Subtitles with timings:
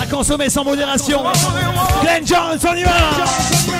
[0.00, 1.24] À consommer sans modération.
[2.02, 3.77] Glenn Jones, on y va.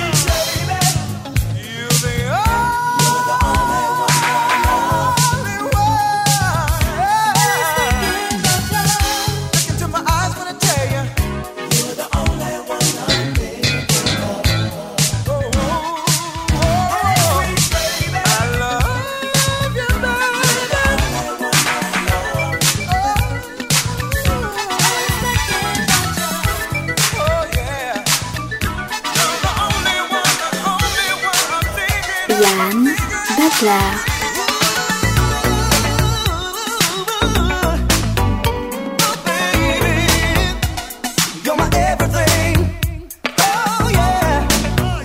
[33.69, 33.73] Oh,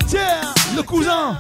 [0.10, 1.38] t'es là, le cousin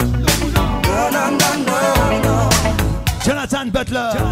[3.26, 4.23] Jonathan Butler.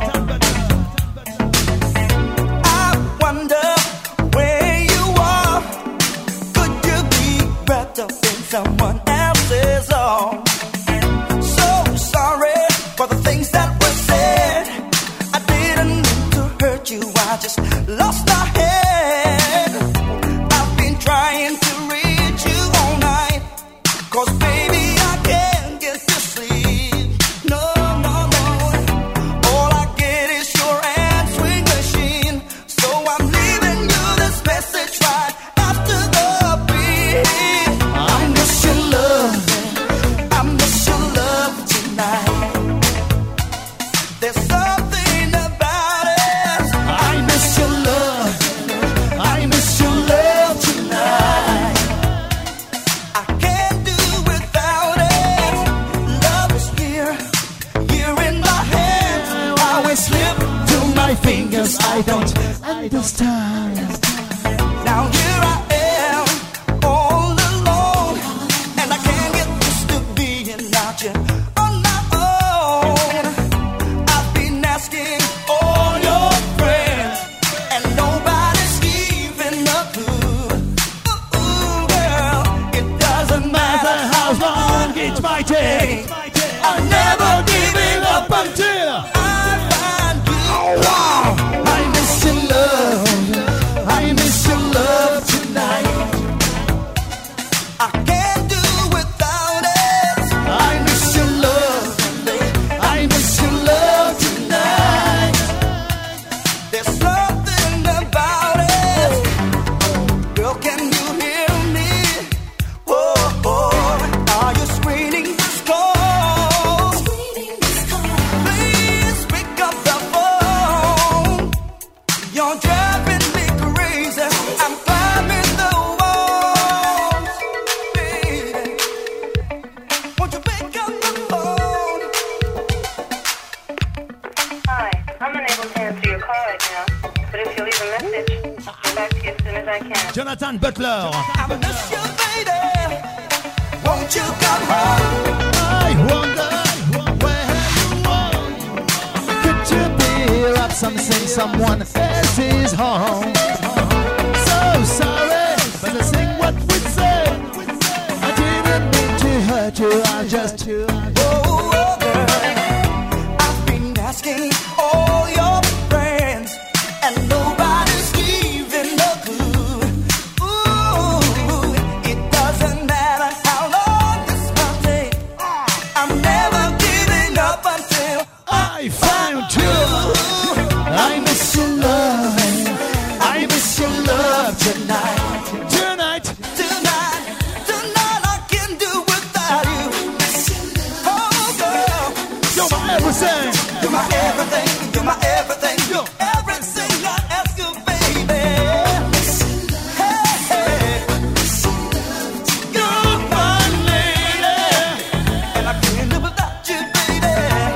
[193.11, 194.67] You're my everything.
[194.93, 195.77] You're my everything.
[196.17, 198.39] Everything I ask you, baby.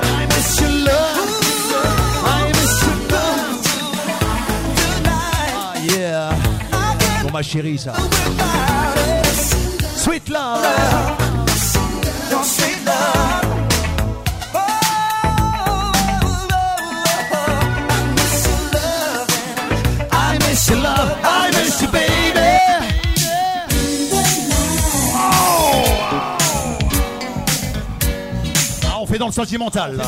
[0.08, 1.20] I miss your love.
[2.24, 3.60] I miss your love
[4.80, 5.54] tonight.
[5.84, 7.24] Yeah.
[7.24, 7.94] Bon, ma chérie, ça.
[29.15, 29.95] c'est dans le sentimental.
[29.95, 30.03] Là.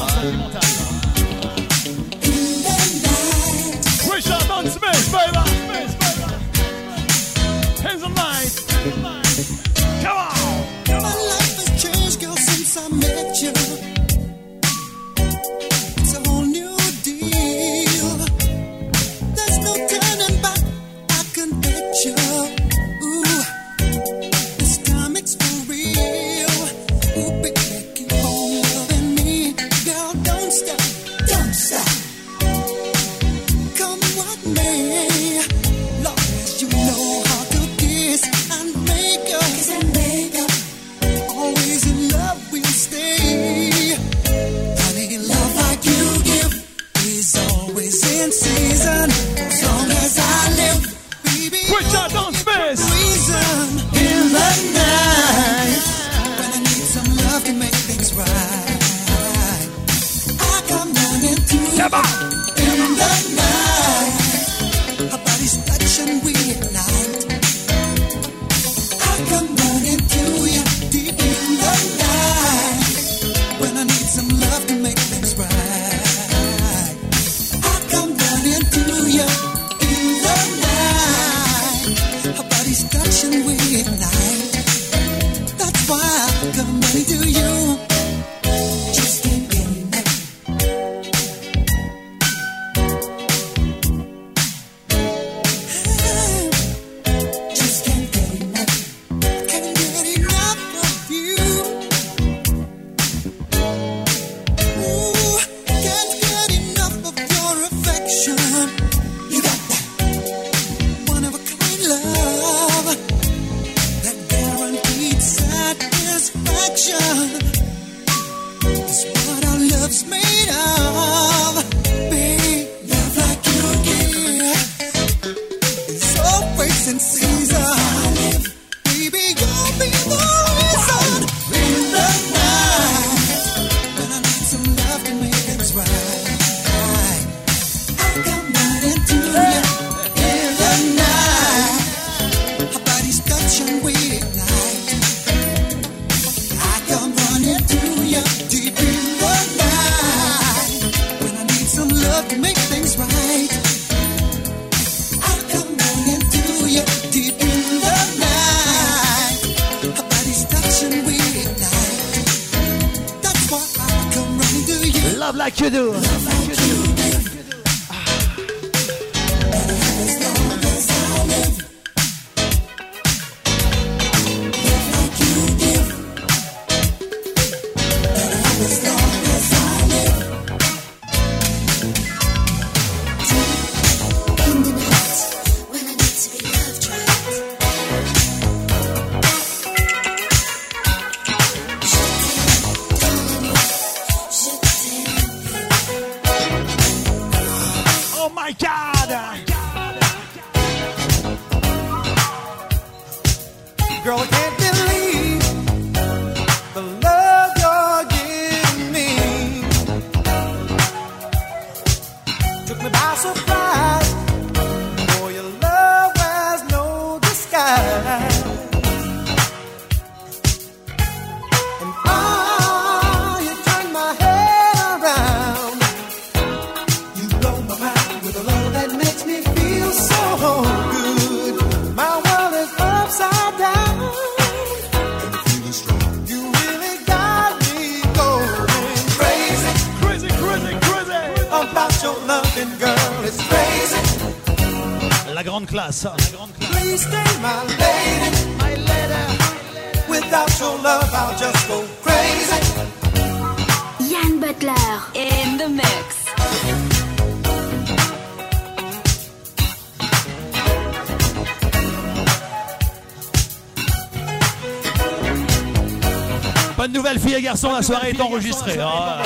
[267.63, 268.77] la soirée est enregistrée.
[268.79, 269.21] Ah.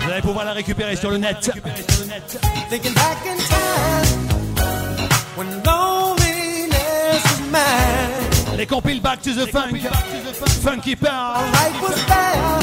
[0.00, 1.50] Vous allez pouvoir la récupérer sur le net.
[8.56, 9.70] Les compiles Back to the Funk.
[10.62, 12.53] Funky Power.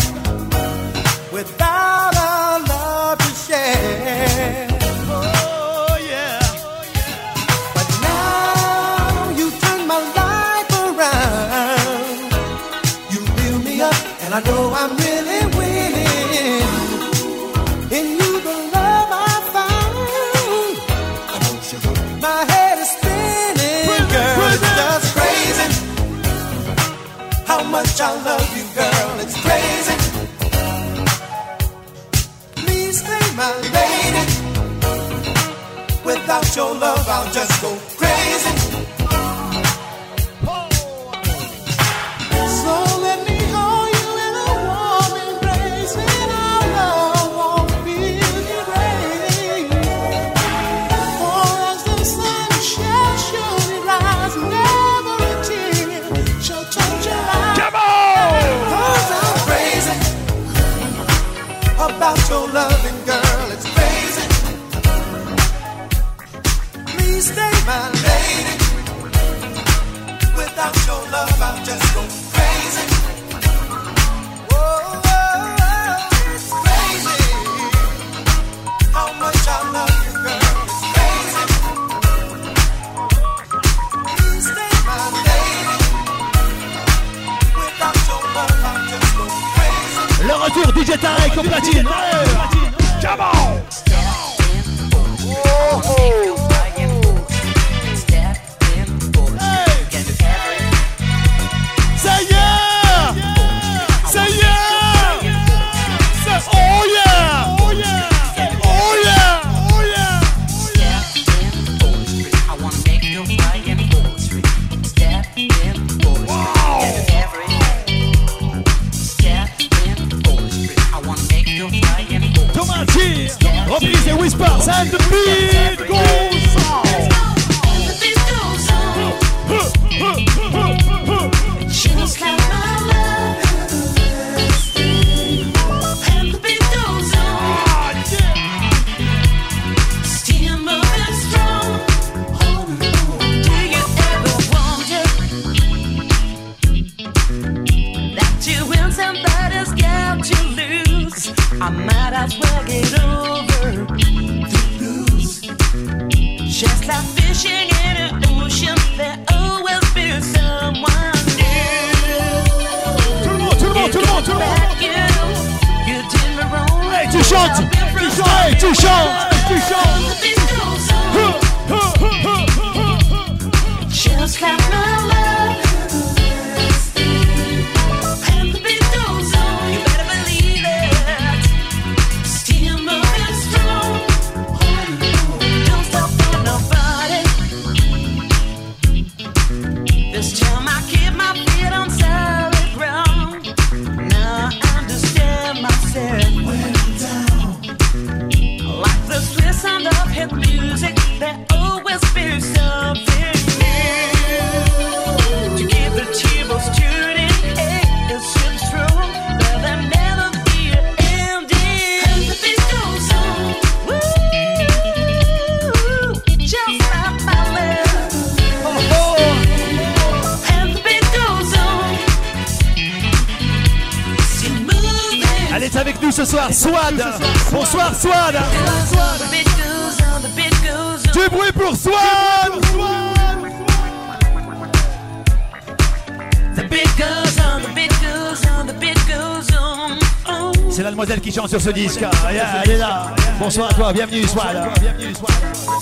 [241.52, 242.00] sur ce disque.
[242.00, 243.14] Yeah, yeah, yeah.
[243.38, 244.56] Bonsoir à toi, bienvenue Swad.
[244.80, 245.81] Bienvenue Swad.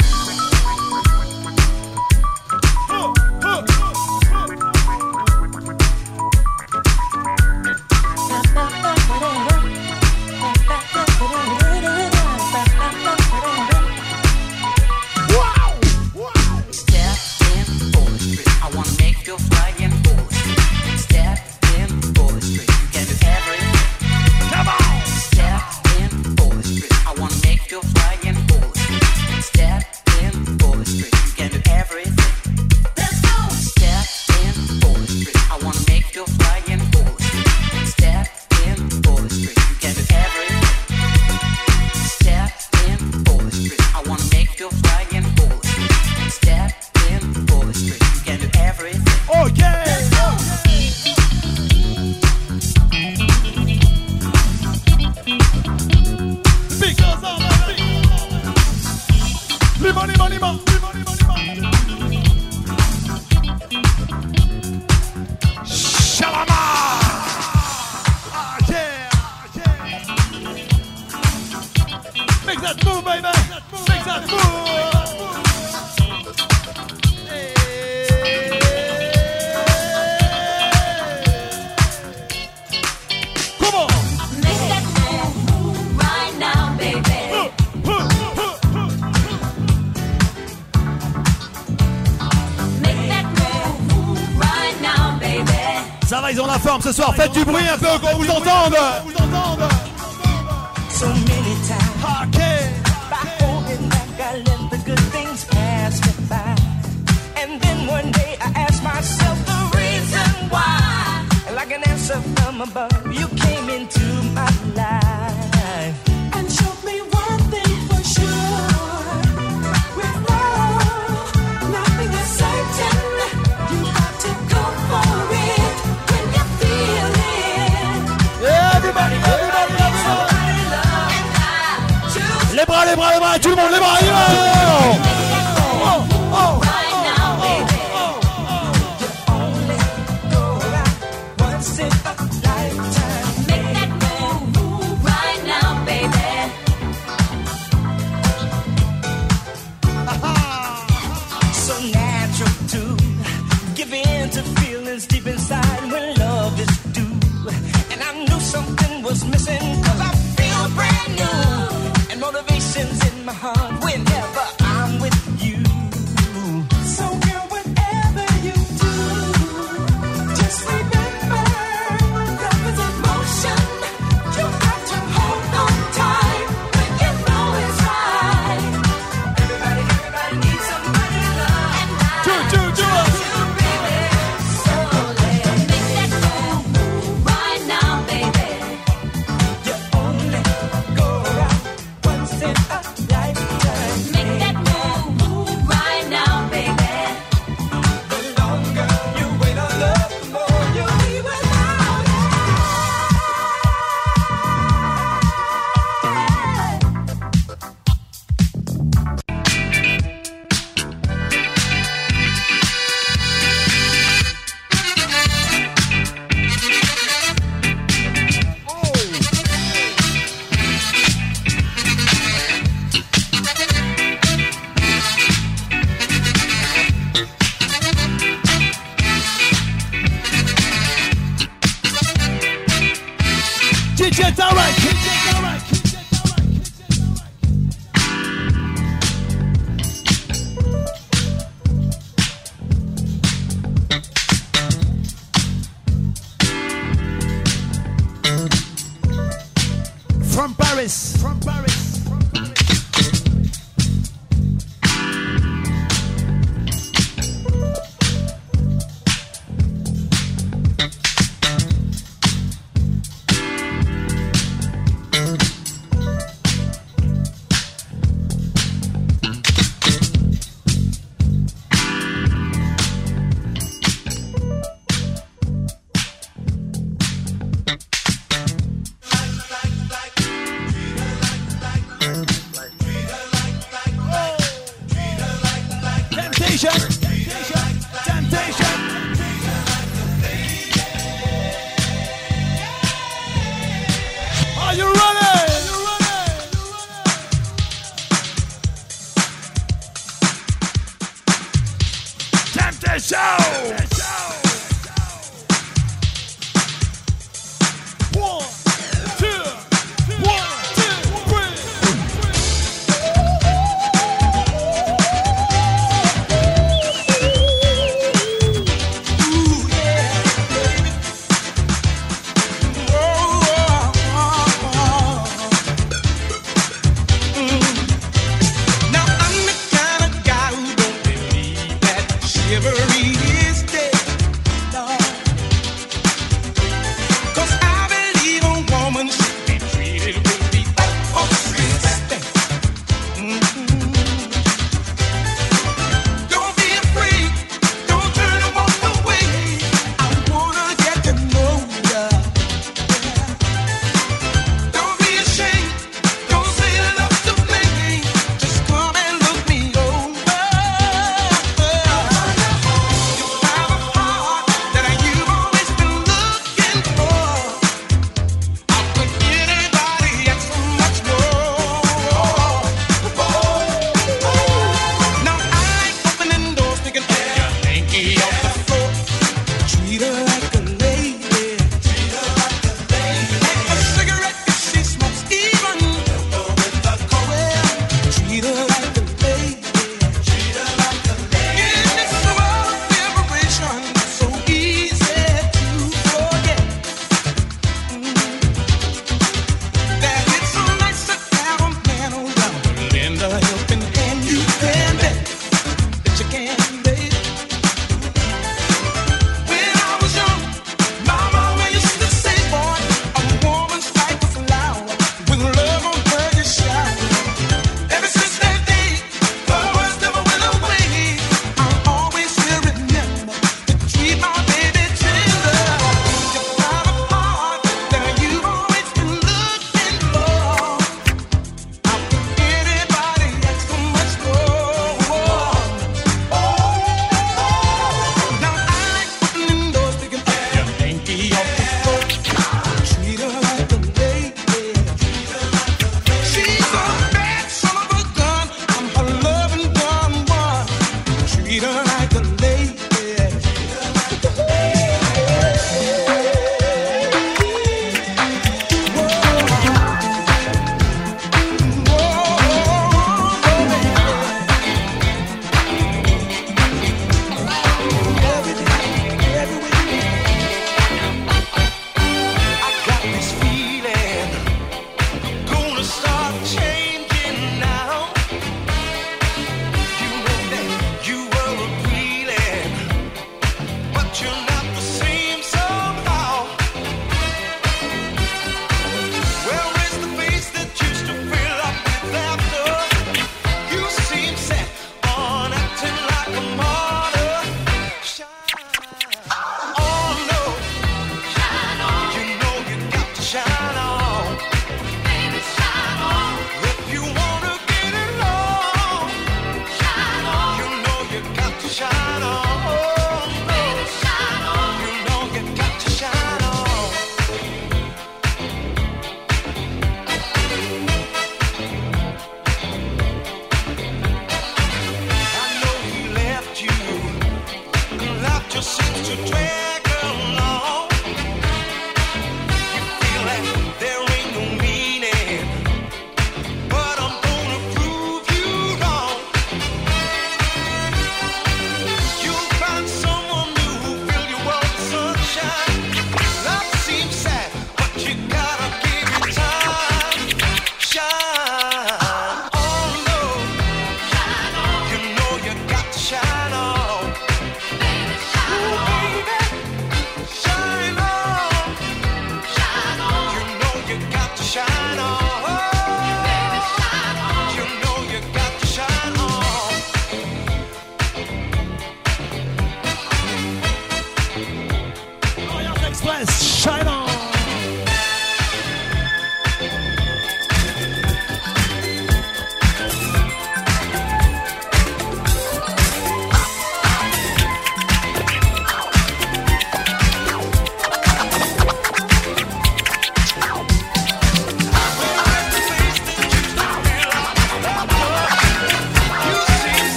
[96.89, 97.13] ce soir.
[97.15, 97.45] Faites du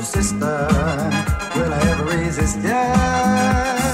[0.00, 0.68] sister,
[1.54, 2.58] will I ever resist?
[2.60, 3.92] Yeah.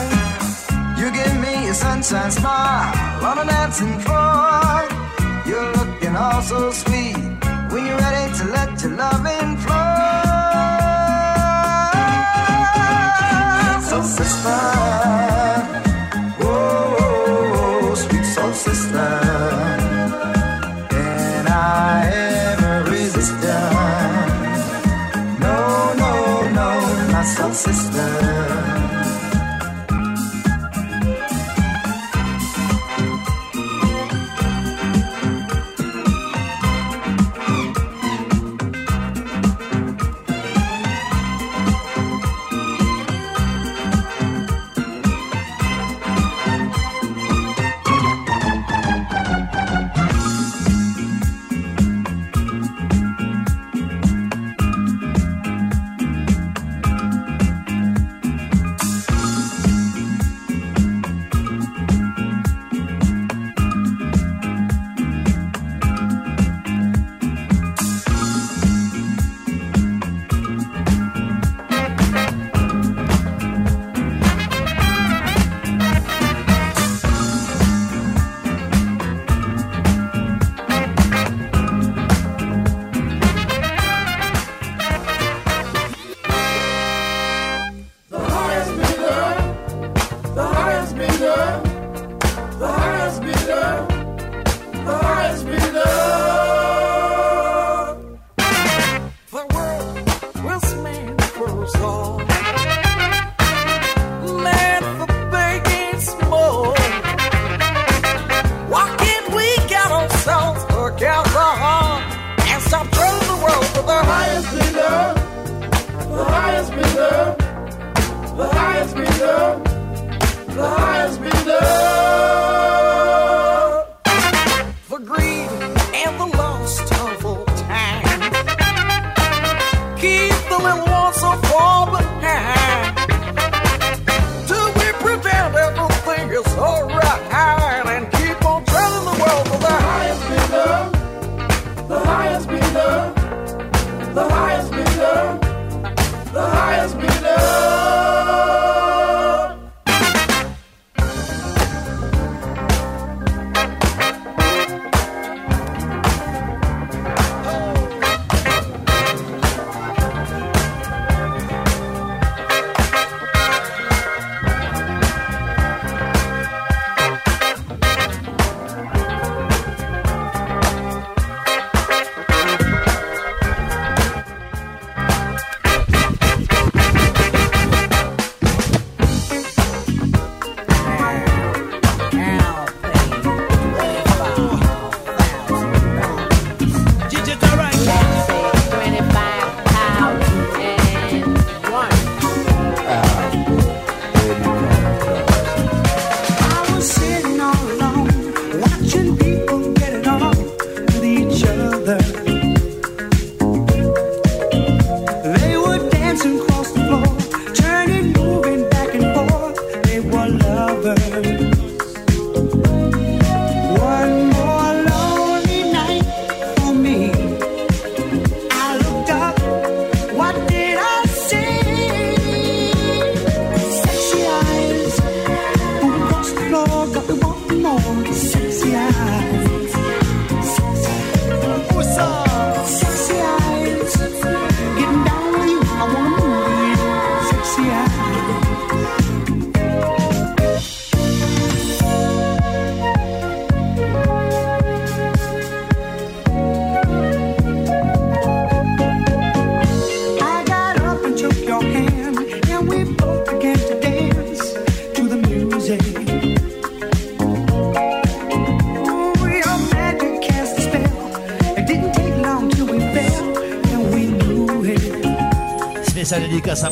[0.99, 4.89] You give me a sunshine smile on a dancing floor.
[5.47, 7.17] You're looking all so sweet
[7.71, 9.38] when you're ready to let your love in.
[27.55, 28.38] sister.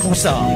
[0.07, 0.56] どう？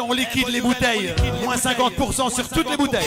[0.00, 1.14] on liquide les bouteilles.
[1.42, 3.02] Moins 50% sur toutes les bouteilles.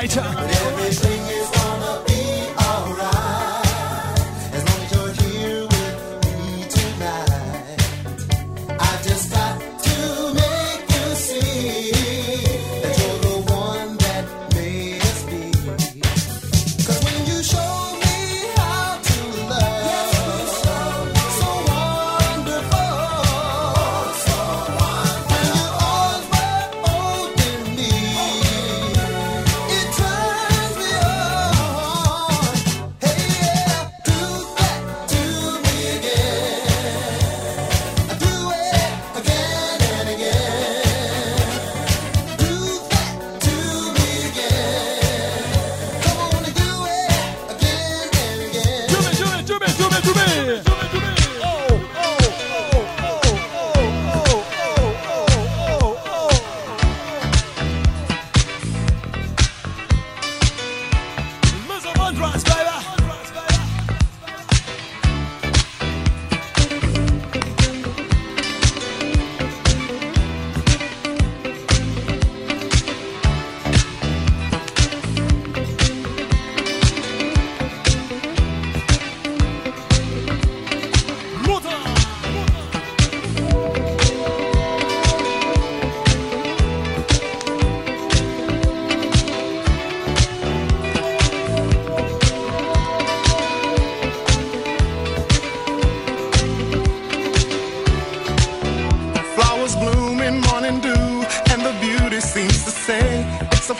[0.00, 0.59] weiter.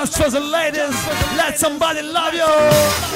[0.00, 3.09] Just for the ladies, let somebody love you.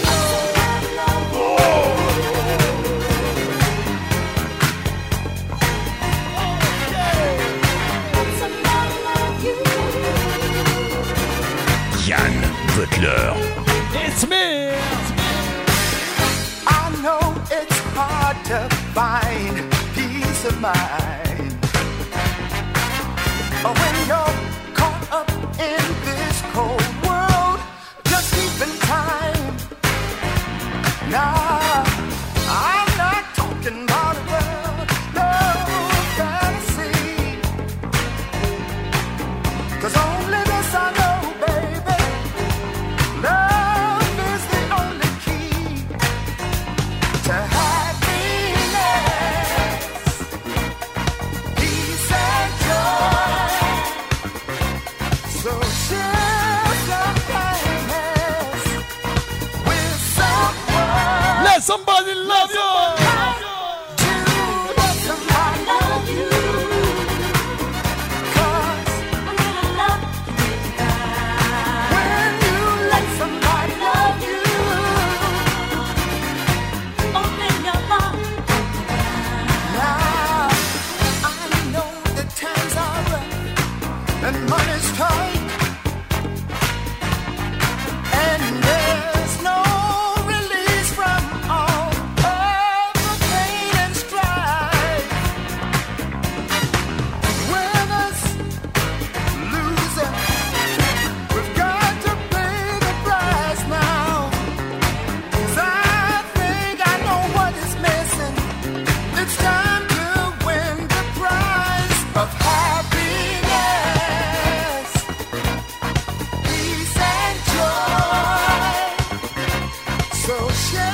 [120.27, 120.94] so share.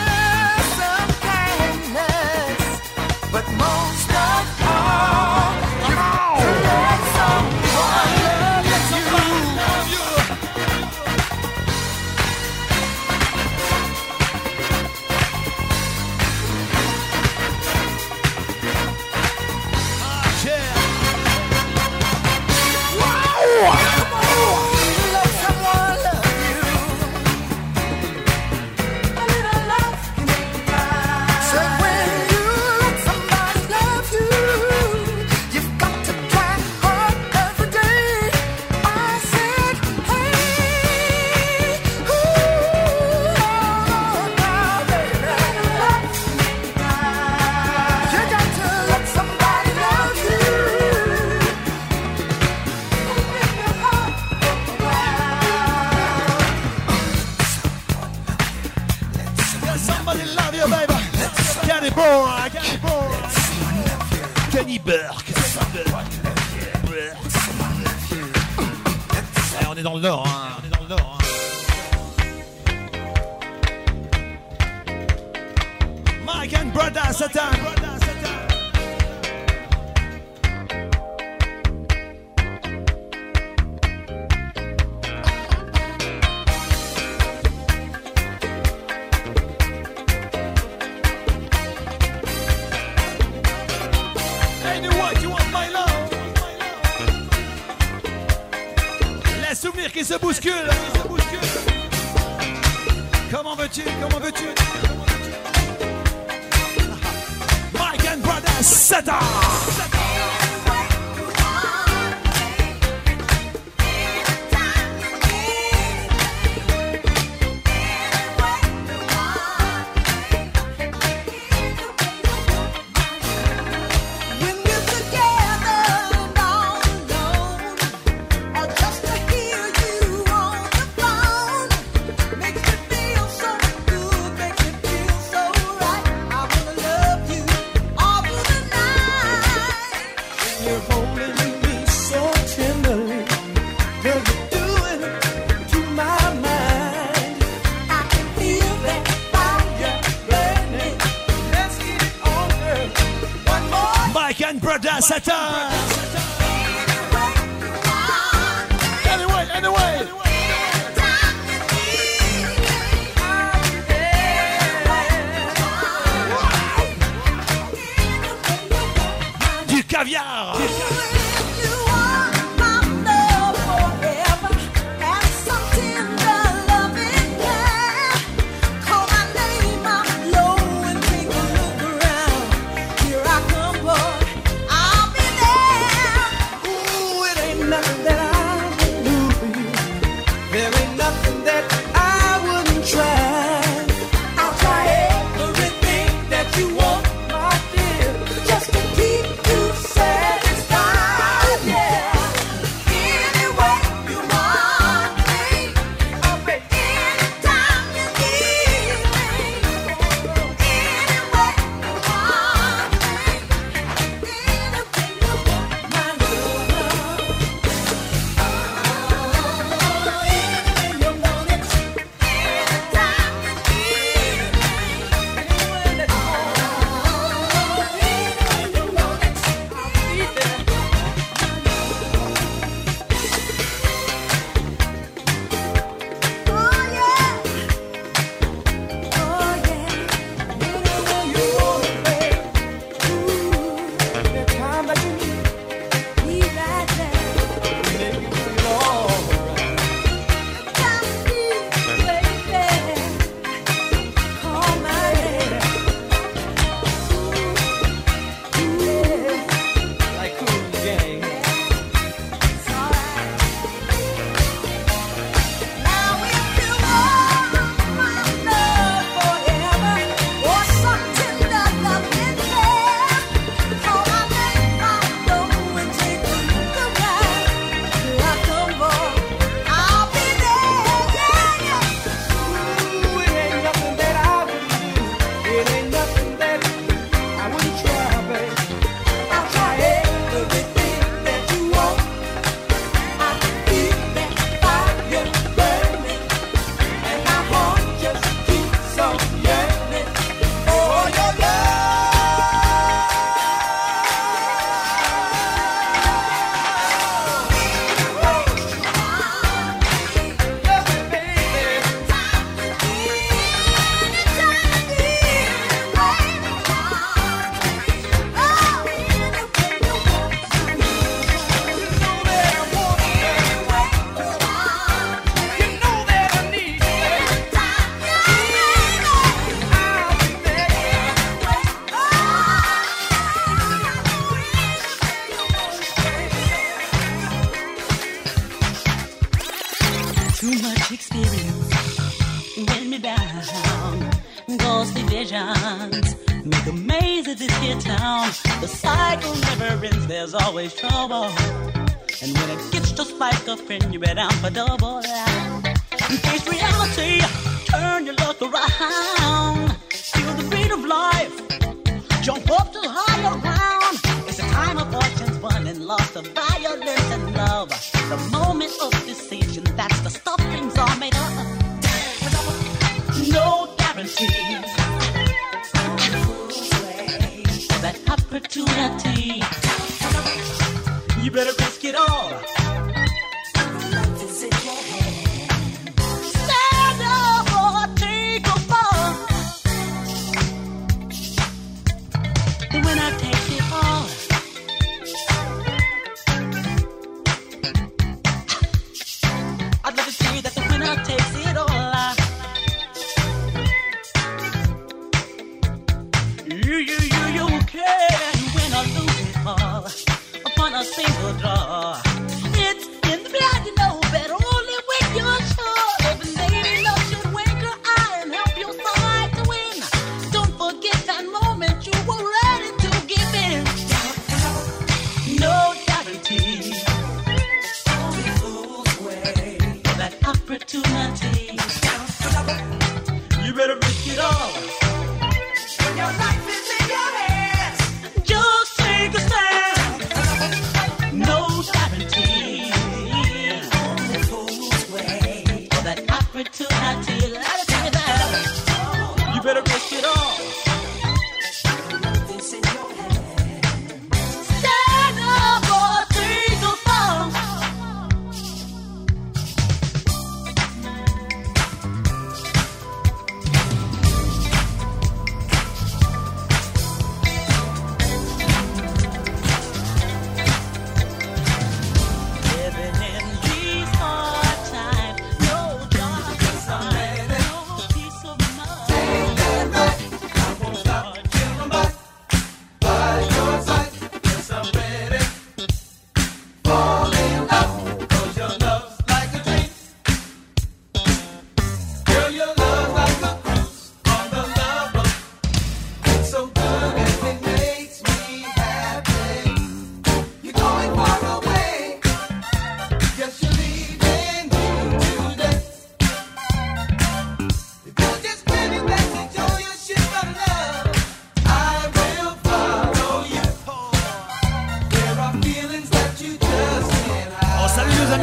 [354.09, 354.70] You down for double.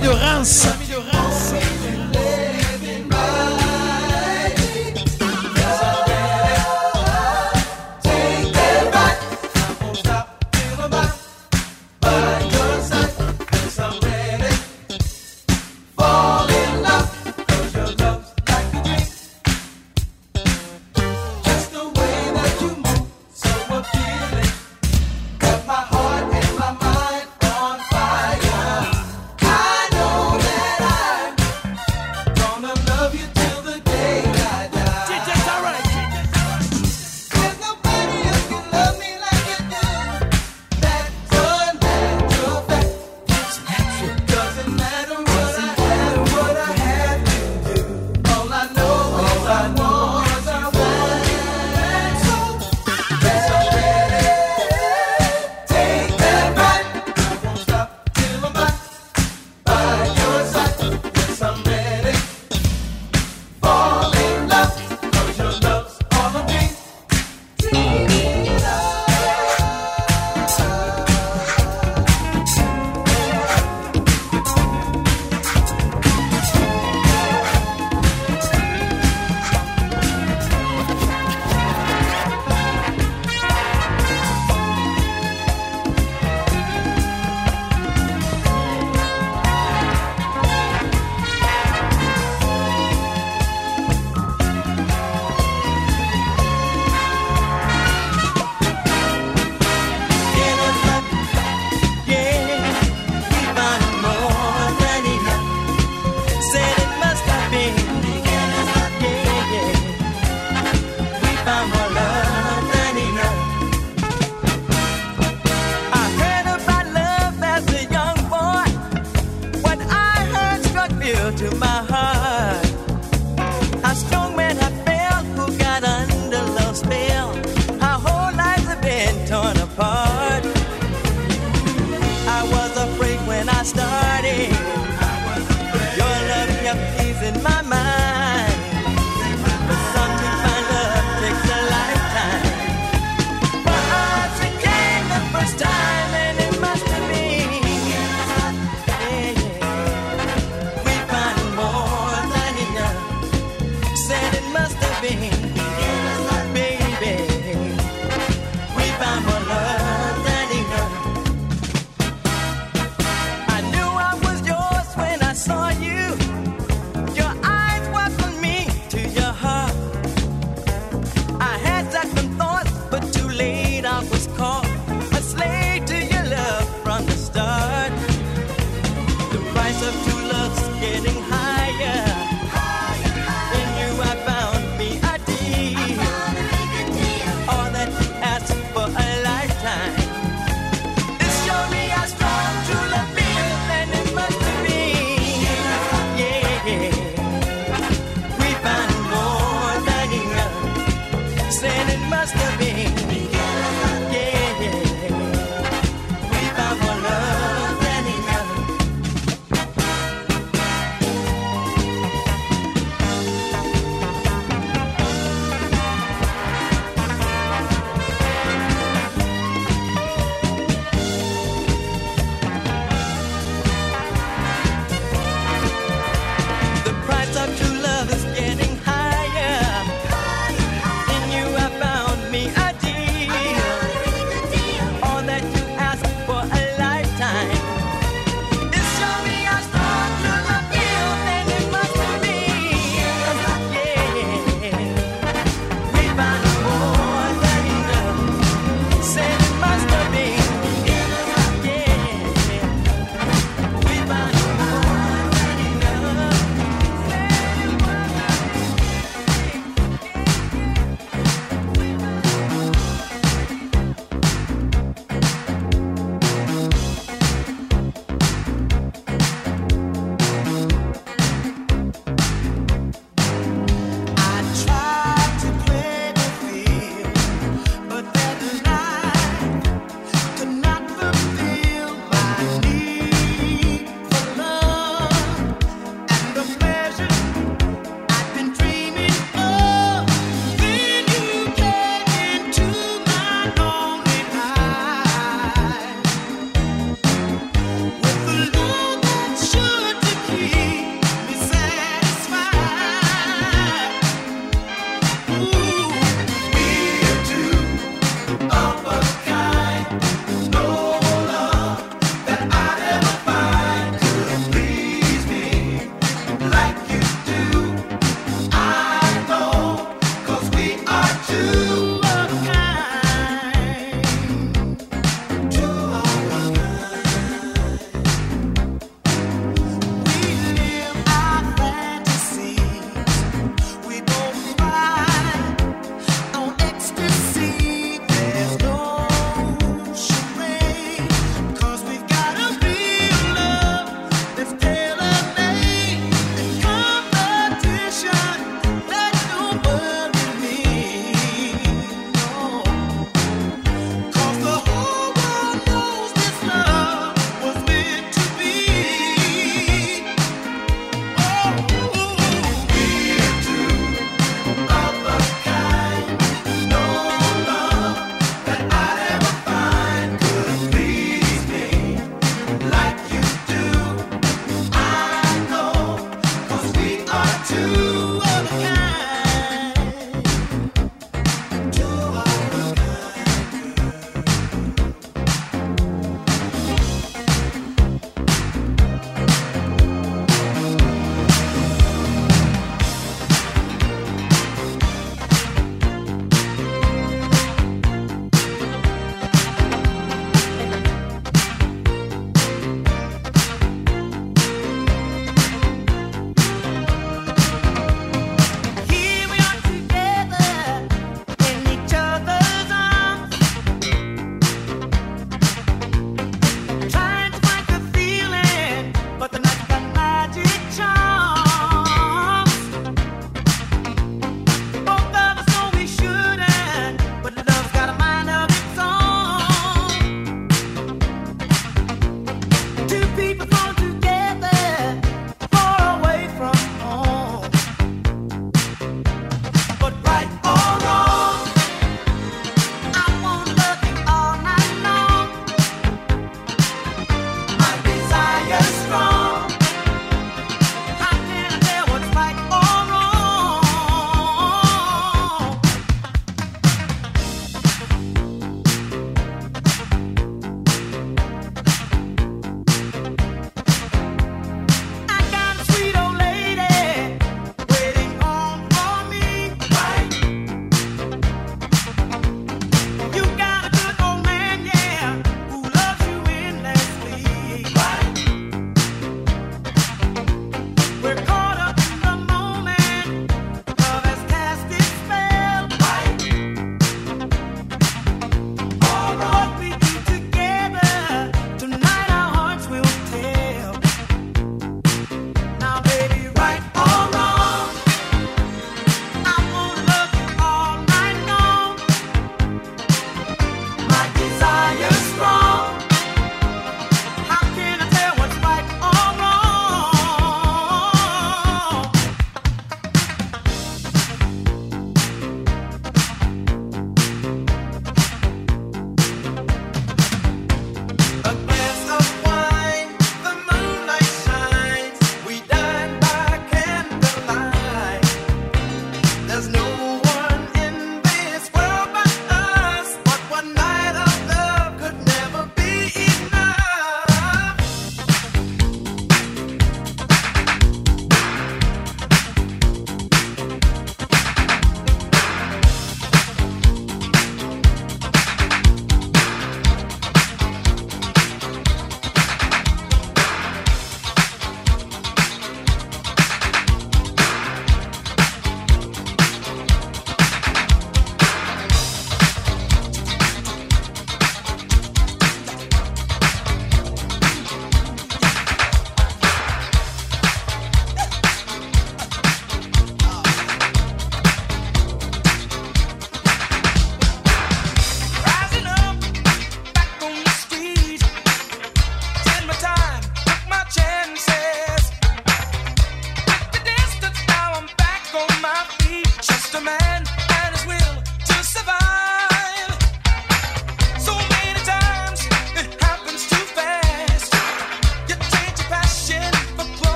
[0.00, 0.66] de Reims.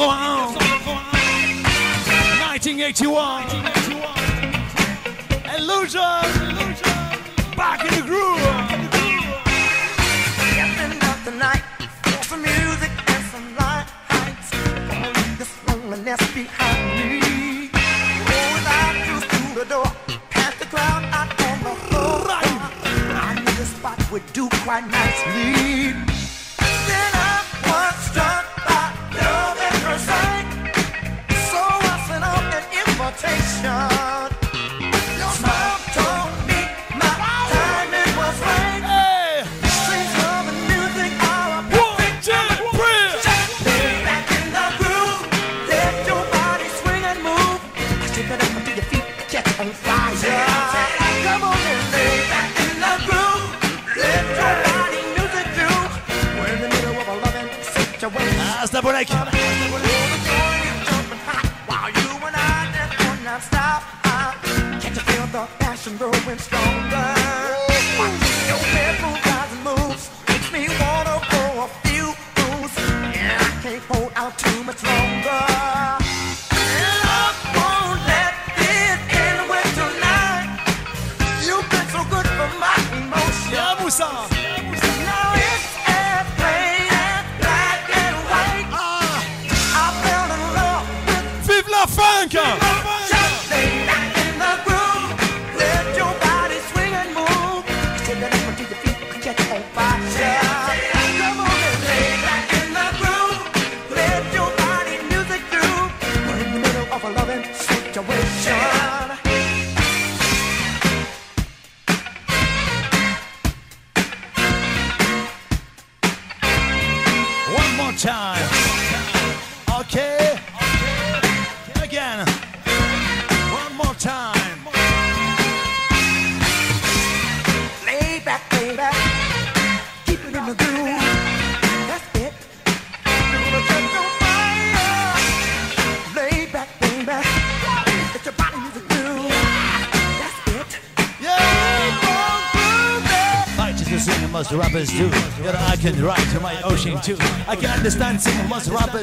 [0.00, 0.54] go on
[2.40, 3.39] nineteen eighty one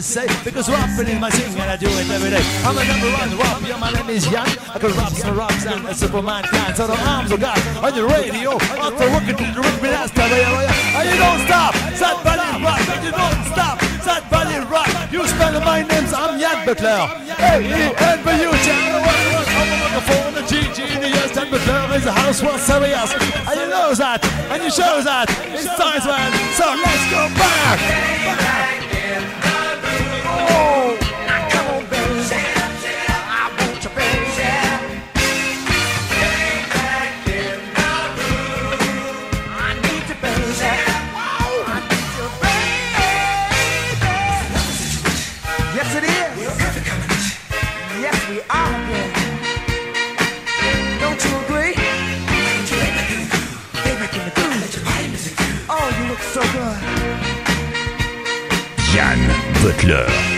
[0.07, 2.39] say because rapping is my thing and I do it every day.
[2.63, 4.47] I'm a number one rap, yeah, my name is Young.
[4.71, 6.71] I can rap some raps and a Superman can.
[6.75, 10.11] So the arms of God on your radio, After working rocket to the rhythm that's
[10.15, 14.23] the way oh, And you don't stop, sad valley rock, and you don't stop, sad
[14.31, 14.87] valley rock.
[15.11, 17.03] You spell my names, I'm Jan Butler.
[17.27, 18.87] A-E-N for you, Jan.
[20.07, 23.11] The G-G the years, Jan Butler is a house was serious.
[23.43, 24.23] And you know that,
[24.55, 26.31] and you show that, it's times man.
[26.55, 27.79] So let's go back.
[28.23, 29.46] back.
[59.67, 60.36] Butler.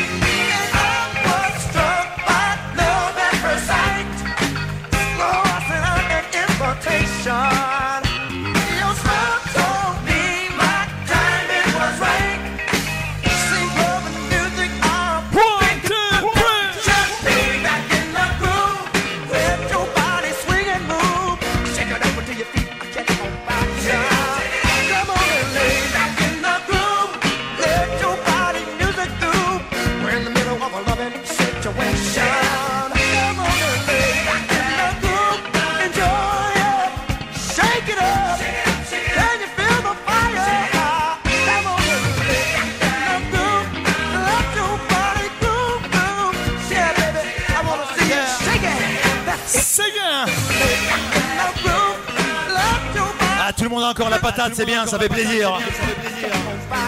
[54.53, 55.59] c'est bien, ça fait plaisir.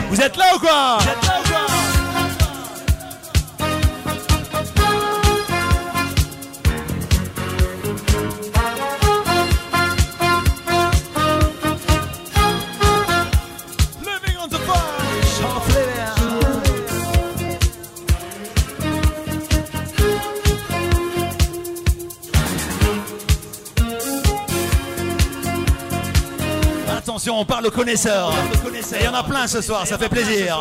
[0.10, 0.98] Vous êtes là ou quoi?
[27.62, 28.34] le connaisseur.
[29.00, 30.58] Il y en a plein ce soir, ça fait plaisir.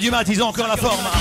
[0.00, 1.17] du mat, ils ont encore la forme.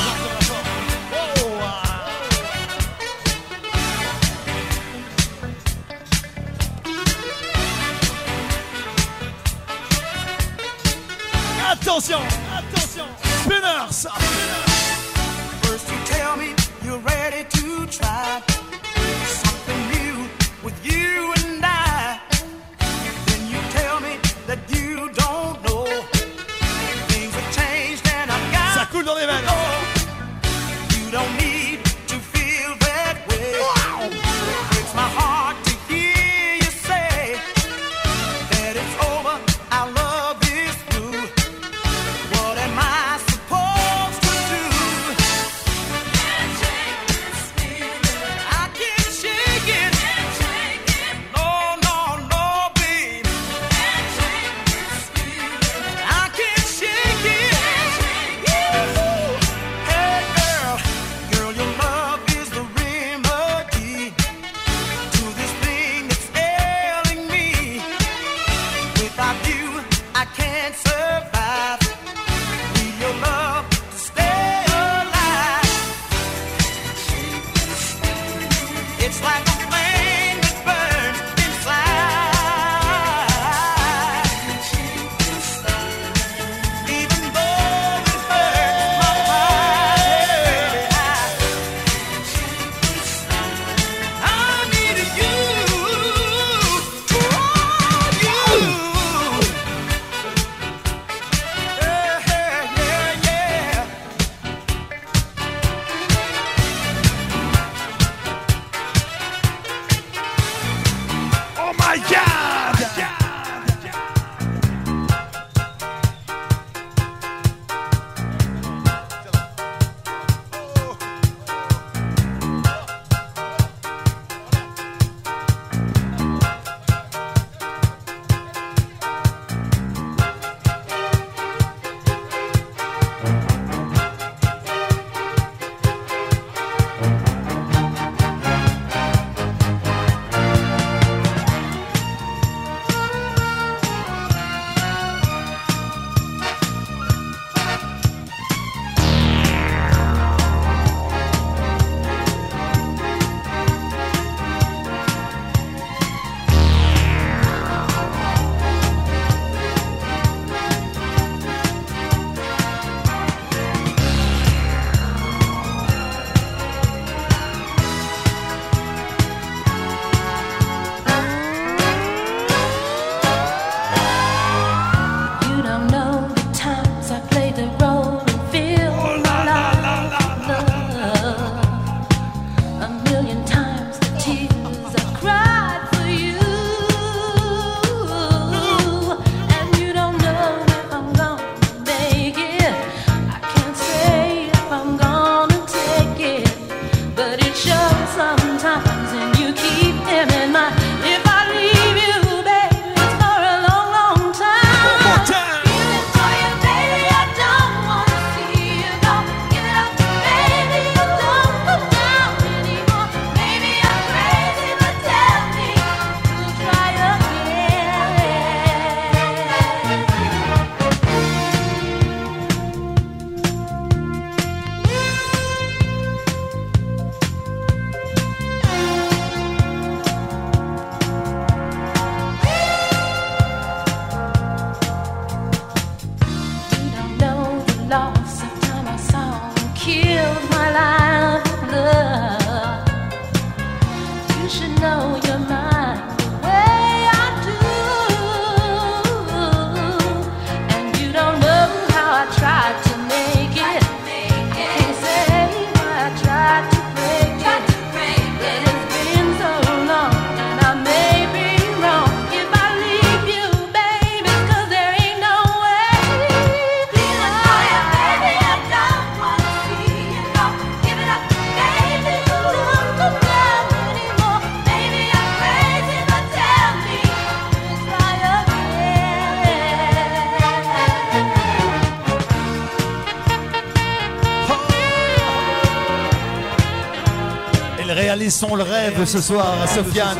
[288.30, 290.18] son rêve ce soir à Sofiane.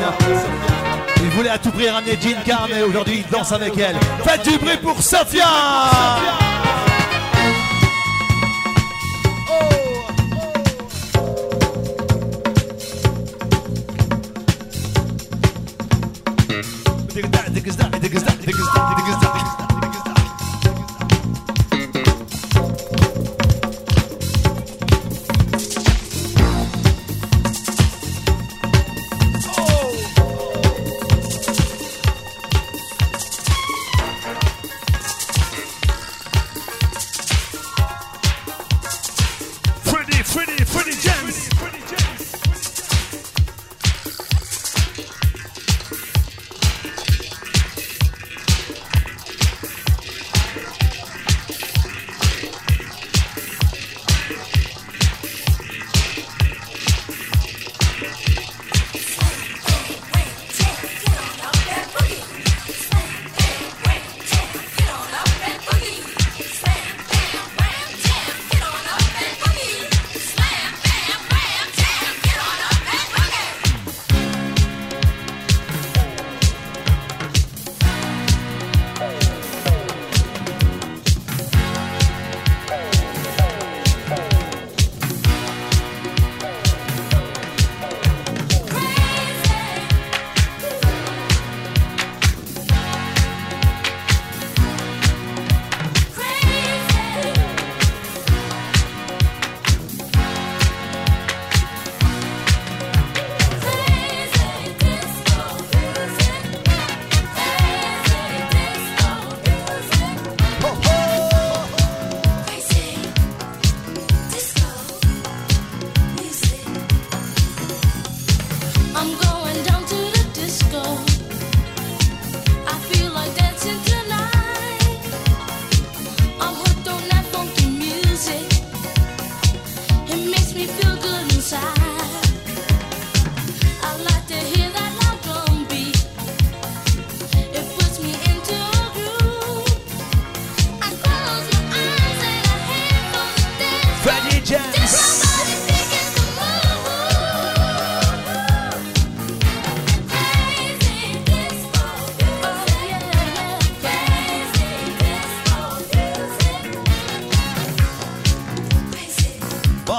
[1.20, 3.96] Il voulait à tout prix ramener Jean Carne et aujourd'hui il danse avec elle.
[4.24, 6.47] Faites du bruit pour Sofiane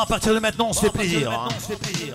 [0.10, 0.90] partir de maintenant, on se hein.
[0.91, 2.09] fait plaisir.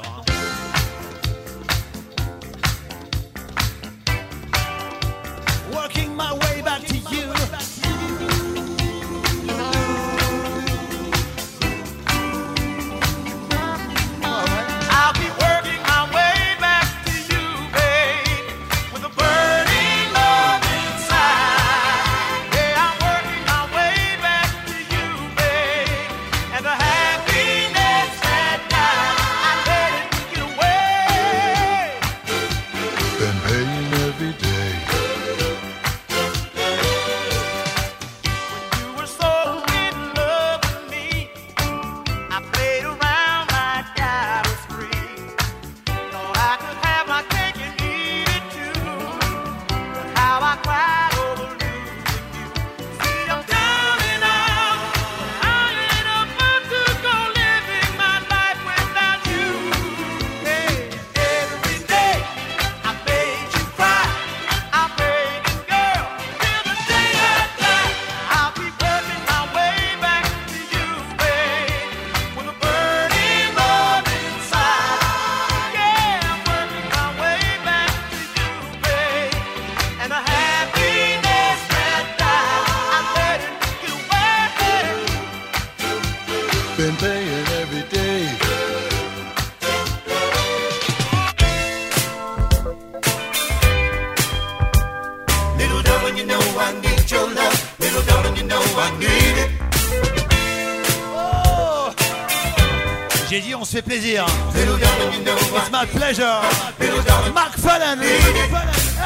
[106.05, 107.33] pleasure.
[107.33, 107.53] Mark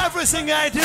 [0.04, 0.77] Everything I do.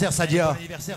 [0.00, 0.06] Way.
[0.34, 0.96] Eh, bon anniversaire,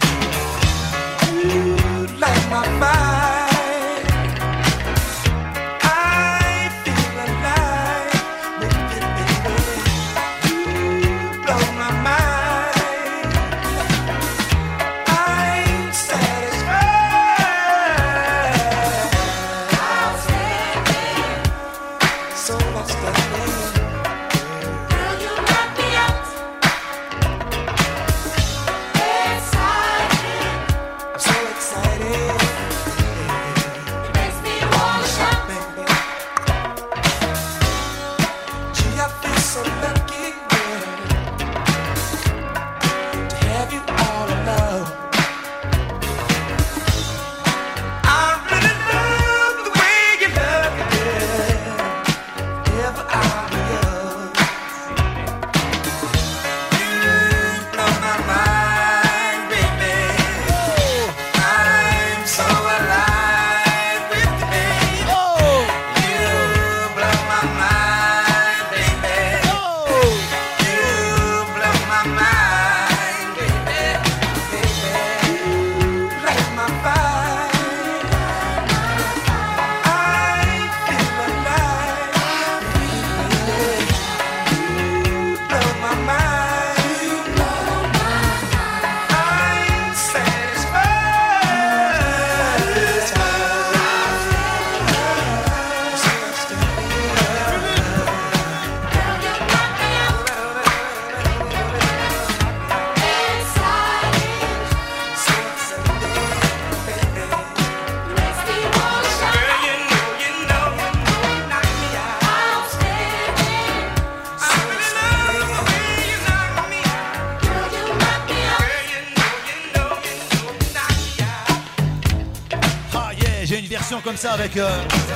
[124.11, 124.69] comme ça avec euh,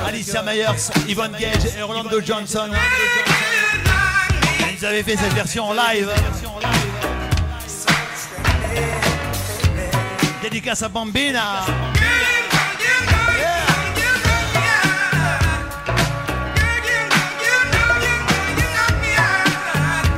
[0.06, 2.70] Alicia Myers, Yvonne Gage et Rolando Johnson.
[4.72, 6.08] Ils avaient fait cette version en live.
[10.40, 11.66] Dédicace à Bambina.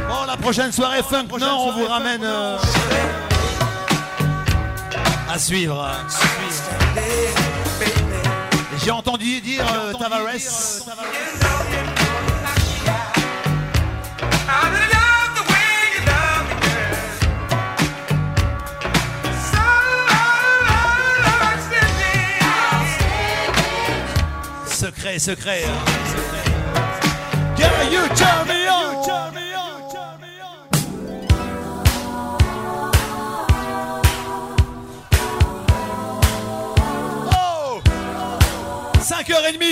[0.09, 2.59] Bon, la prochaine soirée Funk Nord, on vous ramène euh,
[5.29, 5.91] à suivre.
[8.89, 10.39] J'ai entendu dire euh, Tavares.
[24.65, 25.65] Secret, secret.
[25.67, 25.75] hein.
[27.59, 28.88] Can you turn me on?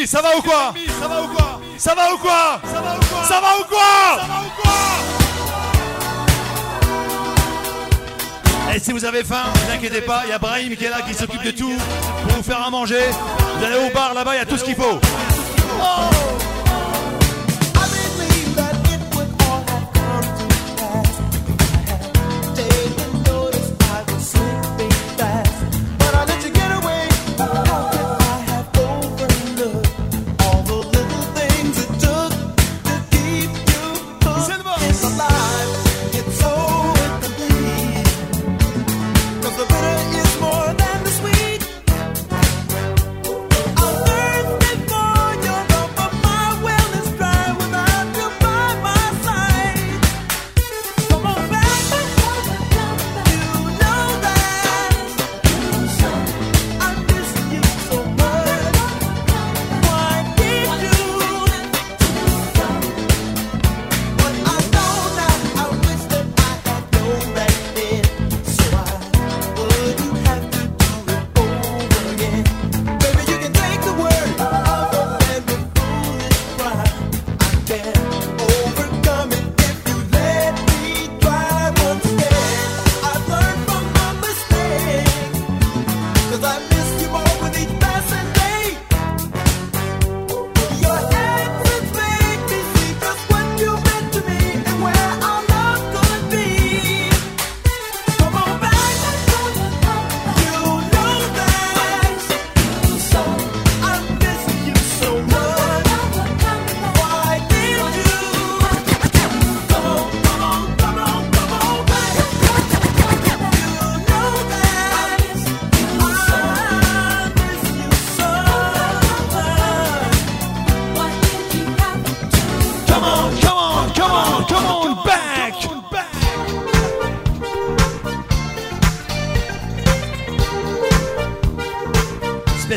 [0.06, 2.60] 5h30, ça va ou quoi Ça va ou quoi Ça va ou quoi
[3.28, 3.82] Ça va ou quoi
[8.74, 10.90] Et si vous avez faim, ne vous inquiétez pas, il y a Brahim qui est
[10.90, 11.72] là, qui s'occupe de tout
[12.22, 13.04] pour vous faire à manger.
[13.58, 15.00] Vous allez au bar là-bas, il y a tout ce qu'il faut.
[15.78, 16.15] But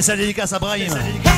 [0.10, 1.29] Spécial dédicace à Brahim.「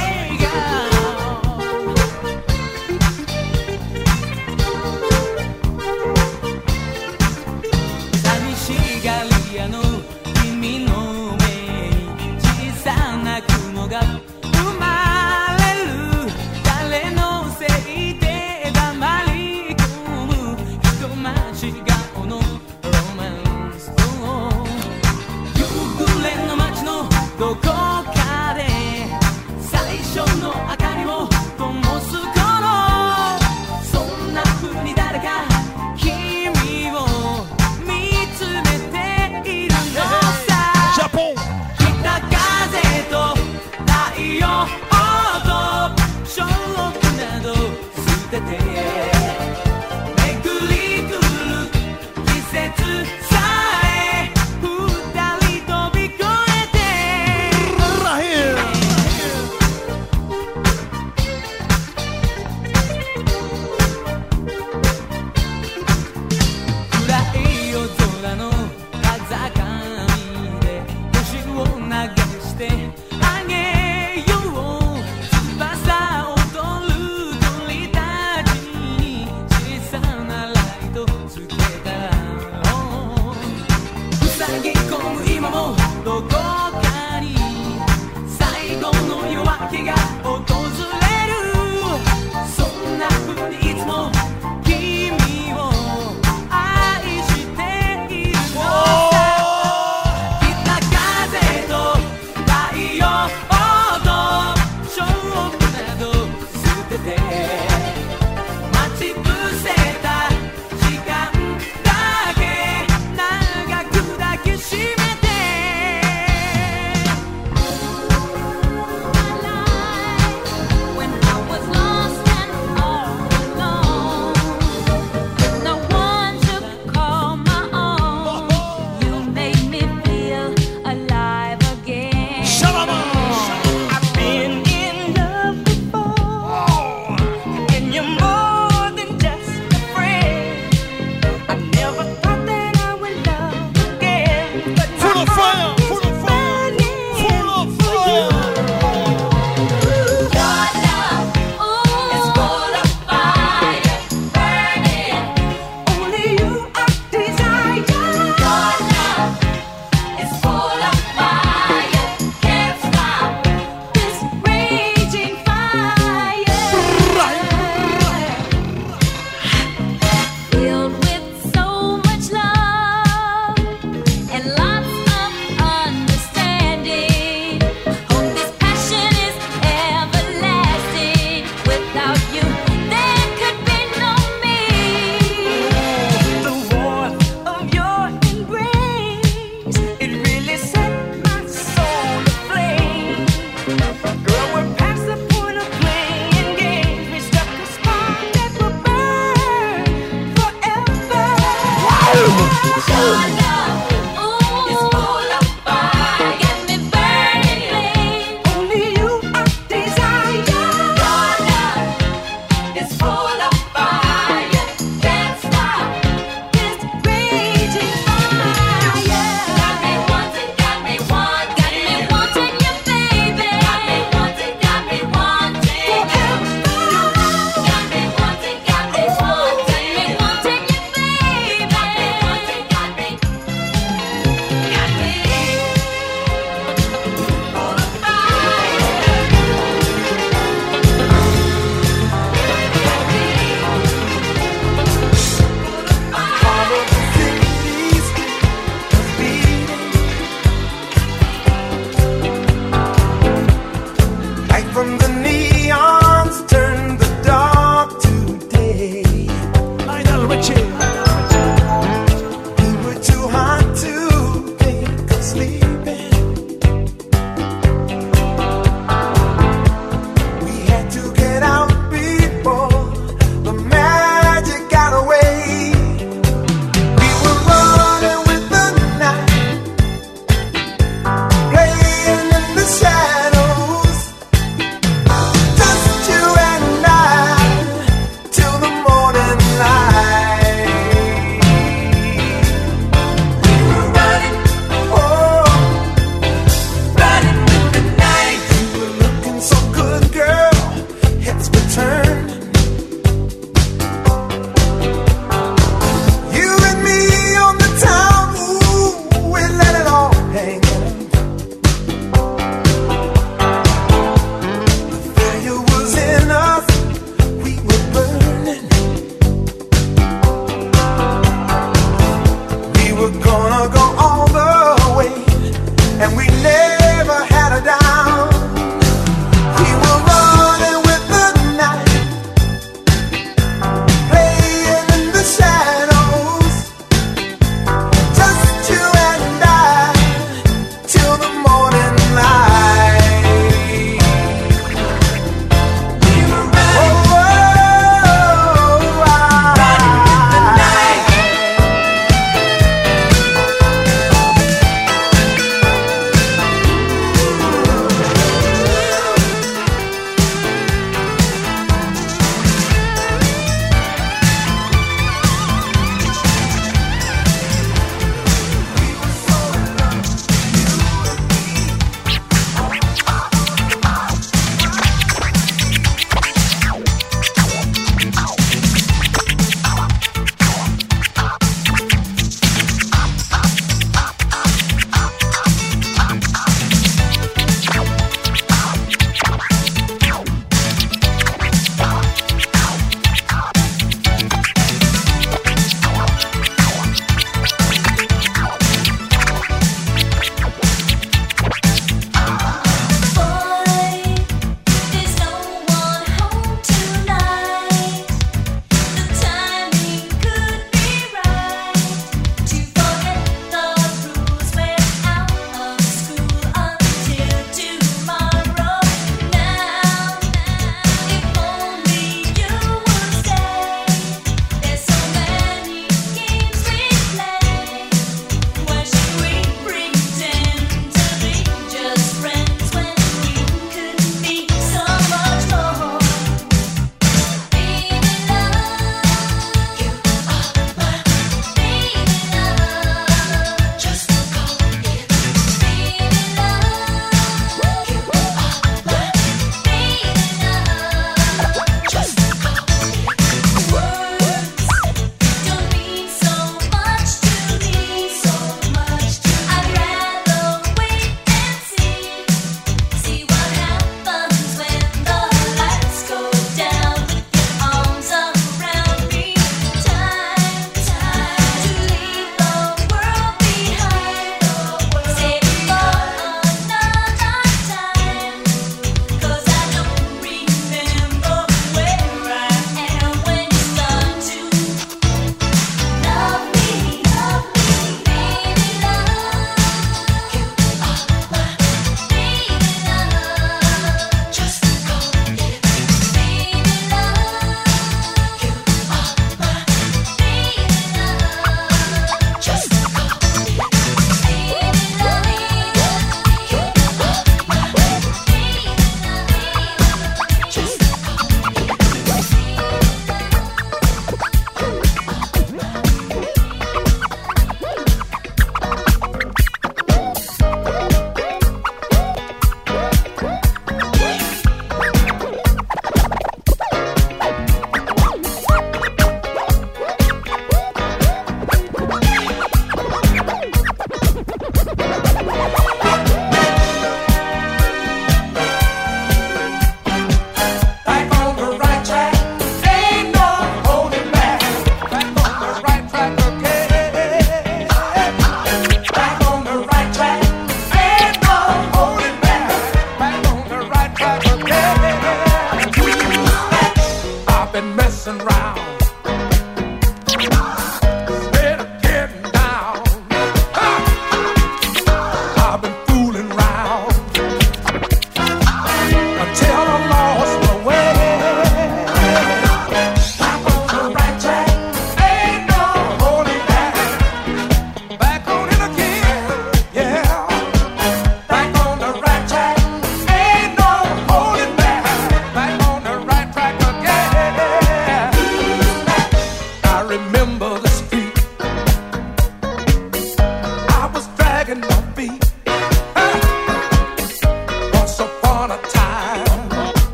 [48.31, 49.00] The day.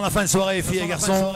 [0.00, 1.34] La fin de soirée, filles et garçons.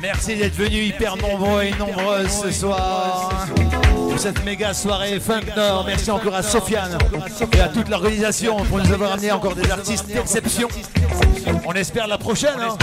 [0.00, 3.46] Merci d'être venus hyper nombreux et nombreuses ce soir
[3.92, 5.84] pour cette méga soirée Funk Nord.
[5.86, 6.96] Merci encore à Sofiane
[7.52, 10.68] et à toute l'organisation pour nous avoir amené encore des artistes d'exception.
[11.66, 12.58] On espère la prochaine.
[12.60, 12.76] Hein.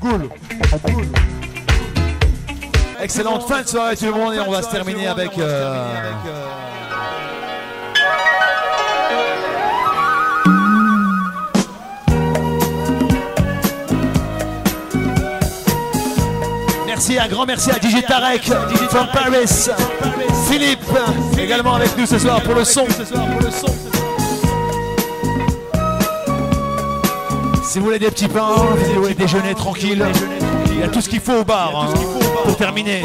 [0.00, 0.28] Cool.
[3.02, 5.38] Excellente fin de soirée tout le monde et on va se terminer avec.
[5.38, 6.02] euh,
[17.00, 18.42] Merci, un grand merci à DJ Tarek
[18.90, 19.70] from Paris.
[20.50, 20.84] Philippe,
[21.38, 22.84] également avec nous ce soir pour le son.
[27.62, 28.54] Si vous voulez des petits pains,
[28.84, 30.04] si vous voulez déjeuner tranquille,
[30.66, 31.94] il y a tout ce qu'il faut au bar hein,
[32.44, 33.02] pour terminer.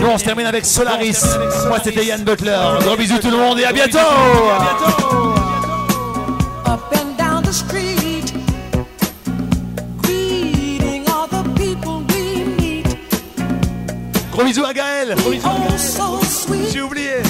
[0.00, 1.22] Nous on se termine avec Solaris.
[1.68, 2.58] Moi c'était Yann Butler.
[2.80, 3.98] Gros bisous tout le monde et à bientôt.
[14.36, 15.14] Gros bisous à Gaël.
[15.26, 16.70] Oh, so sweet.
[16.70, 17.22] J'ai oublié.